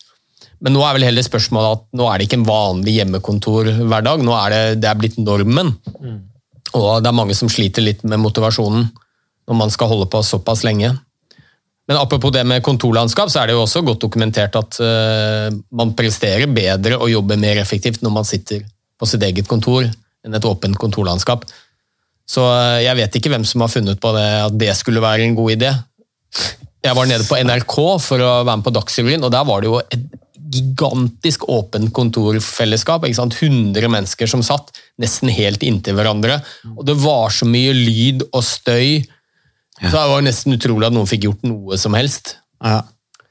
[0.64, 4.33] Men nå er vel heller spørsmålet at nå er det ikke en vanlig hjemmekontorhverdag, nå
[4.38, 5.74] er det, det er blitt normen.
[5.98, 6.16] Mm.
[6.78, 8.88] Og det er mange som sliter litt med motivasjonen
[9.48, 10.90] når man skal holde på såpass lenge.
[11.88, 15.94] Men apropos det med kontorlandskap, så er det jo også godt dokumentert at uh, man
[15.96, 18.66] presterer bedre og jobber mer effektivt når man sitter
[18.98, 21.46] på sitt eget kontor enn et åpent kontorlandskap.
[22.29, 25.24] Så uh, jeg vet ikke hvem som har funnet på det, at det skulle være
[25.24, 25.72] en god idé.
[26.85, 29.72] Jeg var nede på NRK for å være med på Dagsrevyen, og der var det
[29.72, 30.09] jo et
[30.48, 33.05] gigantisk åpent kontorfellesskap.
[33.09, 36.40] 100 mennesker som satt nesten helt inntil hverandre.
[36.77, 39.03] Og det var så mye lyd og støy.
[39.82, 42.36] Så det var nesten utrolig at noen fikk gjort noe som helst.
[42.64, 42.80] Ja.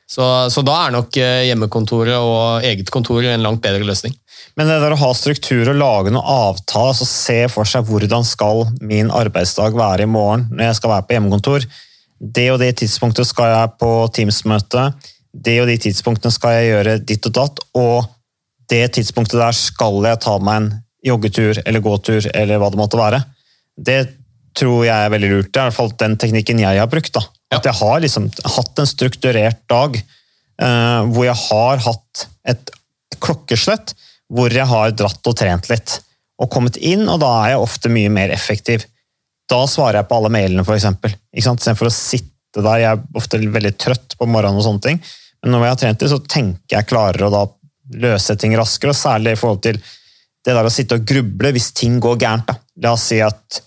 [0.08, 4.16] Så, så, da er nok eh, hjemmekontoret og eget kontor en langt bedre løsning.
[4.56, 8.24] Men det der å ha struktur og lage noen avtale, altså se for seg hvordan
[8.26, 11.68] skal min arbeidsdag være i morgen når jeg skal være på hjemmekontor.
[12.18, 14.88] Det og det tidspunktet skal jeg på Teams-møte
[15.46, 18.08] det og de tidspunktene skal jeg gjøre ditt og datt, og
[18.72, 20.70] det tidspunktet der skal jeg ta meg en
[21.06, 23.22] joggetur eller gåtur eller hva det måtte være.
[23.78, 24.00] Det
[24.58, 25.52] tror jeg er veldig lurt.
[25.52, 27.14] Det er i hvert fall den teknikken jeg har brukt.
[27.14, 27.24] da.
[27.56, 32.74] At jeg har liksom hatt en strukturert dag uh, hvor jeg har hatt et
[33.24, 33.94] klokkeslett
[34.34, 36.00] hvor jeg har dratt og trent litt.
[36.38, 38.84] Og kommet inn, og da er jeg ofte mye mer effektiv.
[39.50, 40.90] Da svarer jeg på alle mailene, f.eks.
[41.32, 42.82] Istedenfor å sitte der.
[42.84, 45.00] Jeg er ofte veldig trøtt på morgenen, og sånne ting.
[45.42, 47.46] Men når jeg har trent det, så tenker jeg klarere å da
[48.04, 51.72] løse ting raskere, og særlig i forhold til det der å sitte og gruble hvis
[51.76, 52.52] ting går gærent.
[52.52, 52.60] Da.
[52.84, 53.62] La oss si at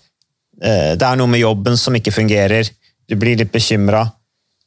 [0.60, 2.68] det er noe med jobben som ikke fungerer,
[3.08, 4.04] du blir litt bekymra.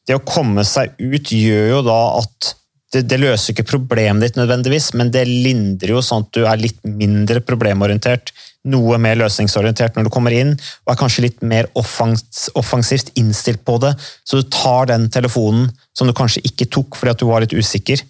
[0.07, 2.53] Det å komme seg ut gjør jo da at
[2.93, 6.59] det, det, løser ikke problemet ditt nødvendigvis, men det lindrer jo sånn at du er
[6.61, 8.33] litt mindre problemorientert
[8.69, 10.53] noe mer løsningsorientert når du kommer inn,
[10.85, 13.93] og er kanskje litt mer offensivt innstilt på det.
[14.23, 17.55] Så du tar den telefonen som du kanskje ikke tok fordi at du var litt
[17.55, 18.03] usikker.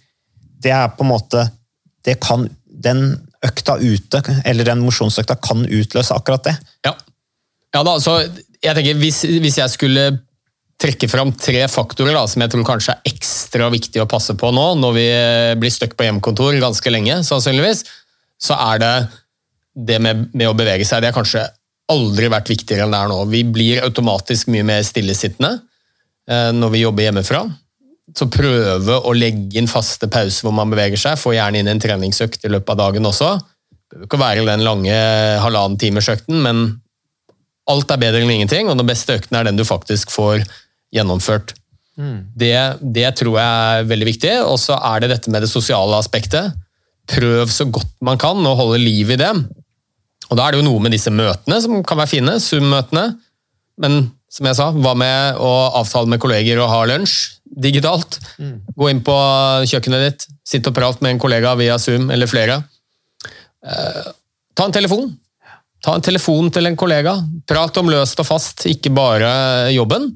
[0.63, 1.47] Det er på en måte
[2.03, 6.53] det kan, Den økta ute, eller den mosjonsøkta, kan utløse akkurat det.
[6.87, 6.93] Ja,
[7.73, 8.19] ja da, så
[8.63, 10.05] jeg tenker hvis, hvis jeg skulle
[10.83, 14.51] trekke fram tre faktorer da, som jeg tror kanskje er ekstra viktig å passe på
[14.53, 15.07] nå, når vi
[15.61, 17.85] blir stuck på hjemmekontor ganske lenge, sannsynligvis,
[18.41, 18.93] så er det
[19.73, 21.45] det med, med, å bevege seg det har kanskje
[21.91, 23.19] aldri vært viktigere enn det er nå.
[23.31, 25.55] Vi blir automatisk mye mer stillesittende
[26.29, 27.41] eh, når vi jobber hjemmefra.
[28.13, 31.19] Så prøve å legge inn faste pauser hvor man beveger seg.
[31.19, 33.33] Få gjerne inn en treningsøkt i løpet av dagen også.
[33.39, 34.95] Det behøver ikke være den lange
[35.43, 36.63] halvannen timers-økten, men
[37.71, 40.43] alt er bedre enn ingenting, og den beste økten er den du faktisk får
[40.93, 41.53] gjennomført.
[41.99, 42.33] Mm.
[42.35, 44.33] Det, det, tror jeg er veldig viktig.
[44.49, 46.55] Og så er det dette med det sosiale aspektet.
[47.09, 49.31] Prøv så godt man kan å holde liv i det.
[50.29, 53.05] Og Da er det jo noe med disse møtene som kan være fine, Zoom-møtene.
[53.83, 58.17] Men som jeg sa, hva med å avtale med kolleger og ha lunsj digitalt?
[58.41, 58.55] Mm.
[58.73, 59.17] Gå inn på
[59.69, 62.63] kjøkkenet ditt, sitt og prate med en kollega via Zoom eller flere.
[63.63, 64.07] Eh,
[64.57, 65.11] ta en telefon.
[65.83, 67.17] Ta en telefon til en kollega.
[67.49, 69.31] Prat om løst og fast, ikke bare
[69.75, 70.13] jobben.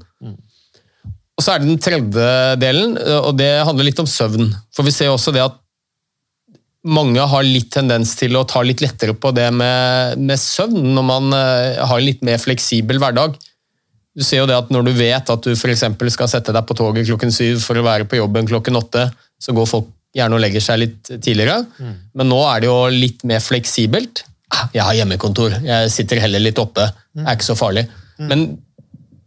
[1.37, 2.27] Og Så er det den tredje
[2.57, 4.49] delen, og det handler litt om søvn.
[4.73, 5.59] For Vi ser også det at
[6.87, 11.05] mange har litt tendens til å ta litt lettere på det med, med søvn når
[11.05, 13.35] man uh, har en litt mer fleksibel hverdag.
[14.17, 15.73] Du ser jo det at Når du vet at du for
[16.09, 19.53] skal sette deg på toget klokken syv for å være på jobben klokken åtte, så
[19.53, 21.59] går folk gjerne og legger seg litt tidligere.
[21.77, 21.93] Mm.
[22.17, 24.23] Men nå er det jo litt mer fleksibelt.
[24.73, 26.87] Jeg har hjemmekontor, jeg sitter heller litt oppe.
[27.13, 27.83] Det er ikke så farlig.
[28.17, 28.47] Men,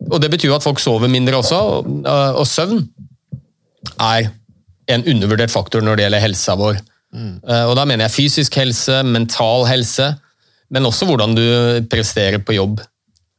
[0.09, 1.91] og Det betyr jo at folk sover mindre også, og,
[2.41, 2.87] og søvn
[4.01, 4.31] er
[4.91, 6.81] en undervurdert faktor når det gjelder helsa vår.
[7.15, 7.35] Mm.
[7.69, 10.13] Og Da mener jeg fysisk helse, mental helse,
[10.71, 11.45] men også hvordan du
[11.91, 12.81] presterer på jobb.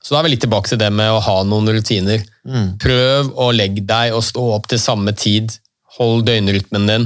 [0.01, 2.23] Så da er vi litt tilbake til det med å ha noen rutiner.
[2.47, 2.77] Mm.
[2.81, 5.53] Prøv å legge deg og stå opp til samme tid.
[5.99, 7.05] Hold døgnrytmen din.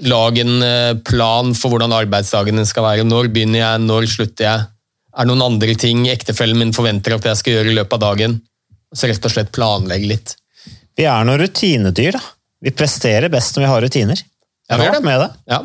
[0.00, 3.06] Lag en eh, plan for hvordan arbeidsdagen skal være.
[3.08, 4.68] Når begynner jeg, når slutter jeg?
[5.10, 8.04] Er det noen andre ting ektefellen min forventer at jeg skal gjøre i løpet av
[8.04, 8.38] dagen?
[8.96, 10.36] Så rett og slett planlegge litt.
[10.96, 12.22] Vi er noen rutinedyr, da.
[12.60, 14.22] Vi presterer best når vi har rutiner.
[14.70, 15.02] Jeg har det.
[15.04, 15.28] med det.
[15.50, 15.60] Ja.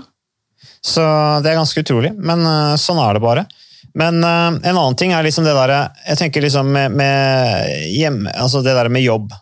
[0.85, 1.03] Så
[1.43, 3.45] det er ganske utrolig, men eh, sånn er det bare.
[3.95, 8.25] Men eh, en annen ting er liksom det derre Jeg tenker liksom med, med hjem,
[8.33, 9.33] altså det der med jobb.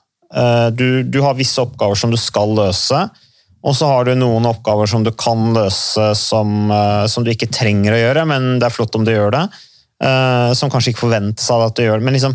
[0.74, 3.04] Du, du har visse oppgaver som du skal løse,
[3.64, 7.52] og så har du noen oppgaver som du kan løse som, eh, som du ikke
[7.54, 9.48] trenger å gjøre, men det er flott om du gjør det.
[10.04, 12.04] eh, som kanskje ikke forventes av at du gjør det.
[12.04, 12.34] Men liksom,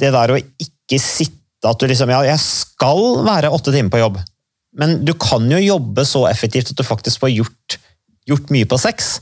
[0.00, 4.00] det der å ikke sitte at du liksom Ja, jeg skal være åtte timer på
[4.02, 4.18] jobb,
[4.74, 7.78] men du kan jo jobbe så effektivt at du faktisk får gjort
[8.26, 9.20] gjort mye på sex.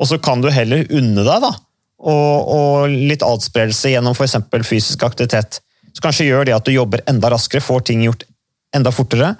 [0.00, 1.52] Og så kan du heller unne deg, da.
[2.02, 4.36] Og, og litt adspredelse gjennom f.eks.
[4.66, 5.60] fysisk aktivitet.
[5.92, 8.24] Så kanskje gjør det at du jobber enda raskere, får ting gjort
[8.76, 9.34] enda fortere.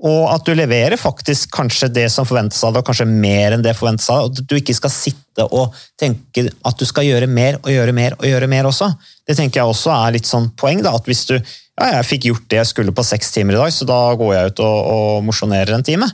[0.00, 3.64] Og at du leverer faktisk kanskje det som forventes av deg, og kanskje mer enn
[3.64, 4.28] det forventes av deg.
[4.28, 7.96] Og at du ikke skal sitte og tenke at du skal gjøre mer og gjøre
[7.96, 8.88] mer og gjøre mer også.
[9.28, 10.80] Det tenker jeg også er litt sånn poeng.
[10.86, 13.60] da, at hvis du ja, jeg fikk gjort det jeg skulle på seks timer i
[13.60, 16.08] dag, så da går jeg ut og, og mosjonerer en time.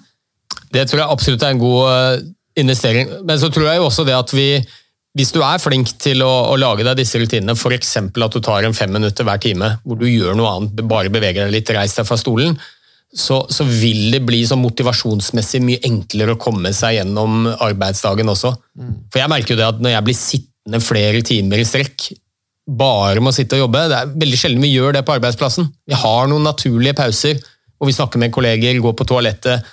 [0.74, 2.26] Det tror jeg absolutt er en god eh,
[2.62, 3.14] investering.
[3.26, 4.50] Men så tror jeg jo også det at vi
[5.16, 7.94] hvis du er flink til å, å lage deg disse rutinene, f.eks.
[8.04, 11.46] at du tar en fem minutter hver time hvor du gjør noe annet, bare beveger
[11.46, 12.58] deg litt, reis deg fra stolen,
[13.16, 18.52] så, så vil det bli sånn motivasjonsmessig mye enklere å komme seg gjennom arbeidsdagen også.
[19.08, 22.10] For jeg merker jo det at når jeg blir sittende flere timer i strekk,
[22.66, 25.68] bare med å sitte og jobbe, det er veldig sjelden vi gjør det på arbeidsplassen.
[25.86, 27.40] Vi har noen naturlige pauser,
[27.78, 29.64] hvor vi snakker med kolleger, går på toalettet,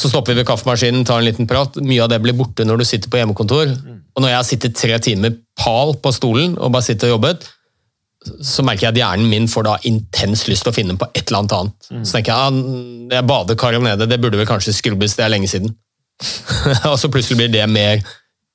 [0.00, 1.76] så stopper vi ved kaffemaskinen, tar en liten prat.
[1.82, 3.72] Mye av det blir borte når du sitter på hjemmekontor.
[4.14, 7.48] Og når jeg har sittet tre timer pal på stolen og bare sitter og jobbet,
[8.20, 11.22] så merker jeg at hjernen min får da intens lyst til å finne på et
[11.26, 11.86] eller annet annet.
[12.04, 12.64] Så tenker jeg
[13.14, 15.72] ja, bader badekaret nede, det burde vel kanskje skrubbes, det er lenge siden.
[16.90, 18.02] og så plutselig blir det mer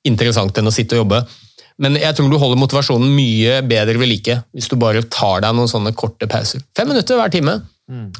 [0.06, 1.24] interessant enn å sitte og jobbe.
[1.82, 5.56] Men jeg tror du holder motivasjonen mye bedre ved like hvis du bare tar deg
[5.58, 6.62] noen sånne korte pauser.
[6.76, 7.58] Fem minutter hver time.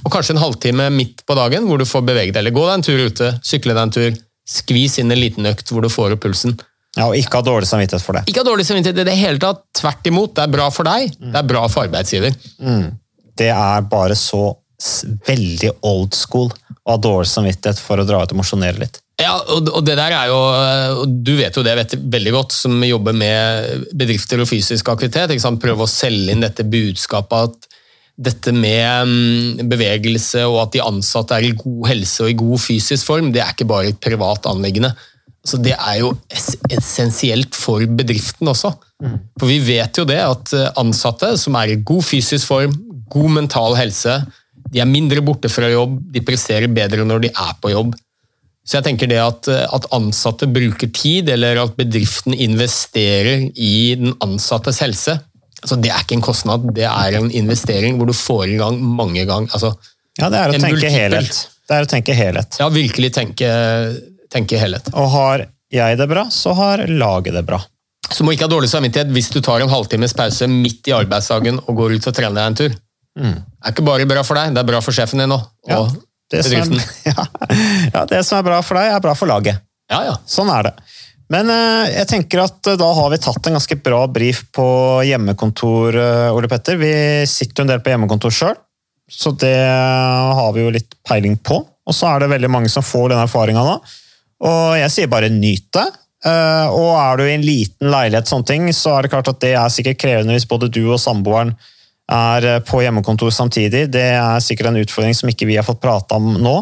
[0.05, 2.43] Og kanskje en halvtime midt på dagen hvor du får beveget deg.
[2.43, 5.73] Eller gå deg en tur ute, sykle deg en tur, skvis inn en liten økt
[5.73, 6.55] hvor du får opp pulsen.
[6.97, 8.27] Ja, Og ikke ha dårlig samvittighet for det.
[8.31, 9.65] Ikke ha dårlig samvittighet i det hele tatt.
[9.77, 10.35] Tvert imot.
[10.37, 12.37] Det er bra for deg, det er bra for arbeidsgiver.
[13.37, 14.55] Det er bare så
[15.27, 16.51] veldig old school
[16.85, 19.01] å ha dårlig samvittighet for å dra ut og mosjonere litt.
[19.21, 22.77] Ja, og og det der er jo, du vet jo det vet veldig godt, som
[22.85, 25.33] jobber med bedrifter og fysisk aktivitet.
[25.33, 25.63] Ikke sant?
[25.63, 27.73] Prøve å selge inn dette budskapet at
[28.17, 32.63] dette med mm, bevegelse og at de ansatte er i god helse og i god
[32.63, 34.95] fysisk form, det er ikke bare et privat anliggende.
[35.47, 38.73] Så det er jo ess- essensielt for bedriften også.
[39.39, 42.75] For vi vet jo det at eh, ansatte som er i god fysisk form,
[43.13, 44.17] god mental helse,
[44.73, 47.95] de er mindre borte fra jobb, de presterer bedre når de er på jobb.
[48.67, 53.95] Så jeg tenker det at, eh, at ansatte bruker tid, eller at bedriften investerer i
[54.01, 55.15] den ansattes helse,
[55.63, 58.81] altså det er ikke en kostnad, det er en investering hvor du får i gang
[58.83, 59.53] mange ganger.
[59.55, 59.77] Altså,
[60.19, 60.91] Ja, det er å tenke multiple.
[60.97, 61.39] helhet.
[61.69, 62.57] Det er å tenke helhet.
[62.59, 63.49] ja, virkelig tenke,
[64.33, 64.89] tenke helhet.
[64.95, 67.61] Og har jeg det bra, så har laget det bra.
[68.07, 71.59] Så må ikke ha dårlig samvittighet hvis du tar en halvtimes pause midt i arbeidsdagen
[71.65, 72.77] og går ut og trener deg en tur.
[73.17, 73.33] Det
[73.65, 75.47] er ikke bare bra for deg, det er bra for sjefen din òg.
[75.71, 75.81] Ja,
[76.31, 77.25] Det som, er, ja,
[77.95, 79.63] ja, det som er bra for deg, er bra for laget.
[79.91, 80.15] Ja, ja.
[80.27, 80.73] Sånn er det.
[81.33, 84.67] Men eh, jeg tenker at eh, da har vi tatt en ganske bra brief på
[85.07, 85.99] hjemmekontor,
[86.35, 86.79] Ole Petter.
[86.79, 86.93] Vi
[87.31, 88.59] sitter jo en del på hjemmekontor sjøl,
[89.11, 91.63] så det har vi jo litt peiling på.
[91.87, 93.79] Og så er det veldig mange som får den erfaringa nå.
[94.45, 95.87] Og jeg sier bare nyt det.
[96.27, 99.41] Eh, Og er du i en liten leilighet, sånne ting, så er det klart at
[99.41, 101.55] det er sikkert krevende hvis både du og samboeren
[102.13, 103.87] er eh, på hjemmekontor samtidig.
[103.93, 106.57] Det er sikkert en utfordring som ikke vi har fått prata om nå.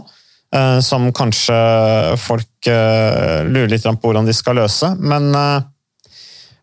[0.55, 1.55] eh, Som kanskje
[2.21, 4.89] folk lurer litt på hvordan de skal løse.
[4.97, 5.27] Men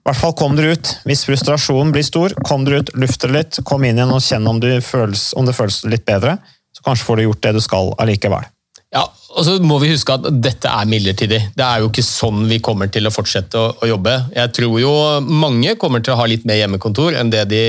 [0.02, 0.89] i hvert fall kom dere ut.
[1.06, 4.47] Hvis frustrasjonen blir stor, kom dere ut, luft dere litt, kom inn igjen og kjenn
[4.50, 6.39] om, om det føles litt bedre.
[6.74, 8.47] Så kanskje får du gjort det du skal allikevel.
[8.95, 11.39] Ja, og så må vi huske at dette er midlertidig.
[11.56, 14.17] Det er jo ikke sånn vi kommer til å fortsette å, å jobbe.
[14.36, 14.94] Jeg tror jo
[15.26, 17.63] mange kommer til å ha litt mer hjemmekontor enn det de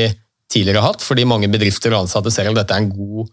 [0.53, 3.31] tidligere har hatt, fordi mange bedrifter og ansatte ser at dette er en god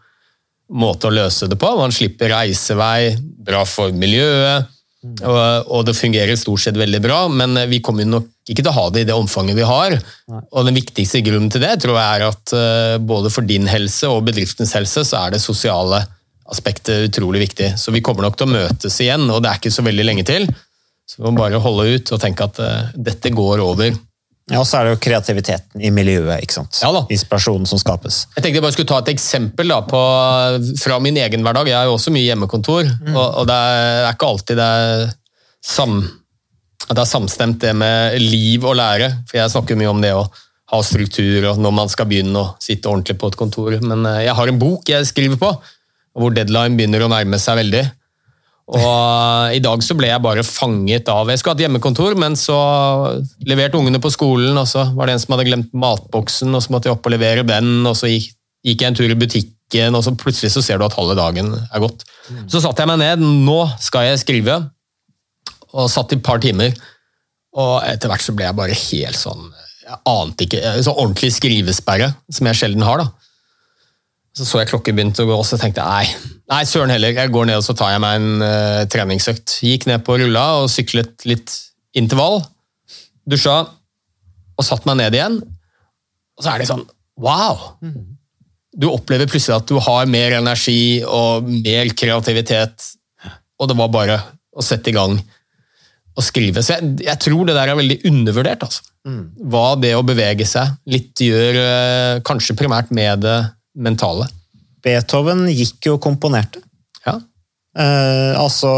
[0.80, 1.72] måte å løse det på.
[1.80, 7.56] Man slipper reisevei, bra for miljøet, og, og det fungerer stort sett veldig bra, men
[7.72, 9.96] vi kommer jo nok ikke til å ha det i det omfanget vi har.
[10.52, 14.10] Og den viktigste grunnen til det tror jeg er at eh, både for din helse
[14.12, 16.04] og bedriftens helse så er det sosiale
[16.50, 17.74] aspektet utrolig viktig.
[17.78, 20.26] Så vi kommer nok til å møtes igjen, og det er ikke så veldig lenge
[20.28, 20.48] til.
[21.10, 23.96] Så vi må bare holde ut og tenke at uh, dette går over.
[24.50, 26.42] Ja, Og så er det jo kreativiteten i miljøet.
[26.42, 26.80] ikke sant?
[26.82, 27.04] Ja da.
[27.14, 28.24] Inspirasjonen som skapes.
[28.36, 30.02] Jeg tenkte jeg bare skulle ta et eksempel da, på,
[30.82, 31.70] fra min egen hverdag.
[31.70, 35.04] Jeg har jo også mye hjemmekontor, og, og det er ikke alltid det er,
[35.66, 36.00] sam,
[36.90, 39.12] det er samstemt det med liv og lære.
[39.30, 40.26] For jeg snakker mye om det å
[40.70, 43.78] ha struktur og når man skal begynne å sitte ordentlig på et kontor.
[43.82, 45.54] Men eh, jeg har en bok jeg skriver på,
[46.20, 47.86] hvor deadline begynner å nærme seg veldig.
[48.70, 52.58] Og I dag så ble jeg bare fanget av Jeg skulle hatt hjemmekontor, men så
[53.50, 56.76] leverte ungene på skolen, og så var det en som hadde glemt matboksen, og så
[56.76, 58.30] måtte jeg opp og levere den, og så gikk,
[58.68, 61.50] gikk jeg en tur i butikken, og så plutselig så ser du at halve dagen
[61.58, 62.06] er gått.
[62.52, 63.26] Så satte jeg meg ned.
[63.48, 64.60] Nå skal jeg skrive.
[65.74, 66.76] Og satt i et par timer.
[67.58, 69.48] Og etter hvert så ble jeg bare helt sånn
[69.82, 73.29] Jeg ante ikke Så ordentlig skrivesperre, som jeg sjelden har, da.
[74.40, 77.12] Så så jeg klokken begynte å gå, og så tenkte jeg nei, nei søren heller,
[77.12, 79.58] jeg går ned og så tar jeg meg en uh, treningsøkt.
[79.68, 81.56] Gikk ned på rulla og syklet litt
[82.00, 82.40] intervall.
[83.28, 83.58] Dusja
[84.60, 85.36] og satt meg ned igjen.
[86.40, 86.86] Og så er det sånn
[87.20, 87.68] wow!
[88.80, 92.94] Du opplever plutselig at du har mer energi og mer kreativitet,
[93.60, 94.18] og det var bare
[94.56, 96.64] å sette i gang og skrive.
[96.64, 98.64] Så jeg, jeg tror det der er veldig undervurdert.
[98.64, 98.88] Altså.
[99.52, 103.40] Hva det å bevege seg litt gjør, uh, kanskje primært med det
[103.82, 104.28] mentale.
[104.84, 106.62] Beethoven gikk jo og komponerte.
[107.06, 107.18] Ja.
[107.80, 108.70] Eh, altså,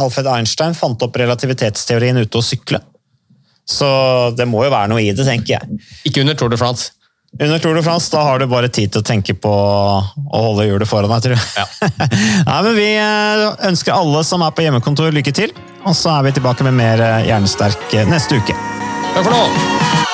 [0.00, 2.82] Alfred Einstein fant opp relativitetsteorien ute og sykle.
[3.64, 3.86] Så
[4.36, 5.80] det må jo være noe i det, tenker jeg.
[6.08, 6.92] Ikke under Tour de France.
[7.40, 10.68] Under Tour de France da har du bare tid til å tenke på å holde
[10.68, 11.46] hjulet foran deg, tror jeg.
[11.58, 11.98] Ja.
[12.50, 15.54] Nei, men Vi eh, ønsker alle som er på hjemmekontor, lykke til.
[15.84, 18.58] Og så er vi tilbake med mer eh, Hjernesterk neste uke.
[19.14, 20.13] Takk for nå!